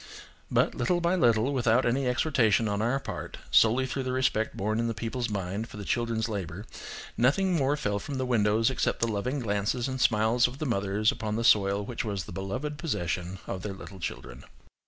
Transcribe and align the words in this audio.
But, 0.49 0.73
little 0.73 0.99
by 0.99 1.15
little, 1.15 1.53
without 1.53 1.85
any 1.85 2.07
exhortation 2.07 2.67
on 2.67 2.81
our 2.81 2.99
part, 2.99 3.37
solely 3.51 3.85
through 3.85 4.01
the 4.01 4.11
respect 4.11 4.57
born 4.57 4.79
in 4.79 4.87
the 4.87 4.95
people's 4.95 5.29
mind 5.29 5.69
for 5.69 5.77
the 5.77 5.85
children's 5.85 6.27
labour, 6.27 6.65
nothing 7.17 7.53
more 7.55 7.77
fell 7.77 7.99
from 7.99 8.15
the 8.15 8.25
windows, 8.25 8.71
except 8.71 8.99
the 9.01 9.07
loving 9.07 9.39
glances 9.41 9.87
and 9.87 10.01
smiles 10.01 10.47
of 10.47 10.57
the 10.57 10.65
mothers 10.65 11.11
upon 11.11 11.35
the 11.35 11.43
soil 11.43 11.85
which 11.85 12.03
was 12.03 12.23
the 12.23 12.31
beloved 12.31 12.79
possession 12.79 13.37
of 13.45 13.61
their 13.61 13.73
little 13.75 13.99
children. 13.99 14.43